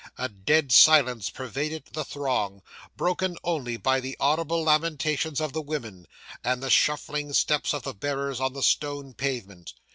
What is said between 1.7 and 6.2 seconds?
the throng, broken only by the audible lamentations of the women,